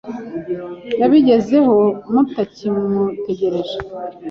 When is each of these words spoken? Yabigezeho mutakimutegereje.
Yabigezeho 0.99 1.75
mutakimutegereje. 2.11 3.77